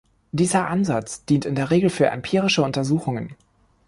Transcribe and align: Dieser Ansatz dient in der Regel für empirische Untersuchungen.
Dieser 0.31 0.67
Ansatz 0.67 1.25
dient 1.25 1.45
in 1.45 1.53
der 1.53 1.69
Regel 1.69 1.91
für 1.91 2.07
empirische 2.07 2.63
Untersuchungen. 2.63 3.35